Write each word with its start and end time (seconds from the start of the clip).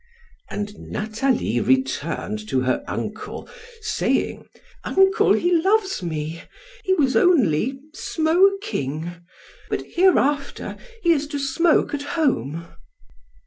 And 0.49 0.79
Nathalie 0.79 1.59
returned 1.61 2.49
to 2.49 2.61
her 2.61 2.83
uncle, 2.87 3.47
saying: 3.81 4.47
"Uncle, 4.83 5.33
he 5.33 5.51
loves 5.55 6.01
me! 6.01 6.41
He 6.83 6.95
was 6.95 7.15
only 7.15 7.77
smoking, 7.93 9.11
but 9.69 9.83
hereafter 9.93 10.75
he 11.03 11.11
is 11.11 11.27
to 11.27 11.37
smoke 11.37 11.93
at 11.93 12.01
home." 12.17 12.65